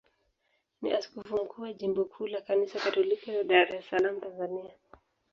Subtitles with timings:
[0.81, 4.73] ni askofu mkuu wa jimbo kuu la Kanisa Katoliki la Dar es Salaam, Tanzania.